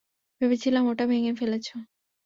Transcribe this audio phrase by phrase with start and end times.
[0.41, 1.67] ভেবেছিলাম ওটা ভেঙ্গে ফেলেছ।